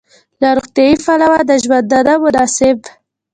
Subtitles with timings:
[0.41, 2.77] له روغتیايي پلوه د ژوندانه مناسب